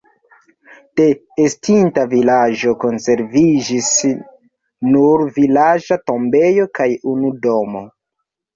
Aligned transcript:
De 0.99 1.03
estinta 1.43 2.05
vilaĝo 2.13 2.73
konserviĝis 2.85 3.91
nur 4.95 5.25
vilaĝa 5.39 6.01
tombejo 6.11 6.69
kaj 6.81 6.91
unu 7.17 7.35
domo. 7.49 7.89